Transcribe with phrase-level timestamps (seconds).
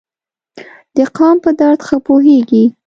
[0.97, 2.63] د قام په درد ښه پوهیږي.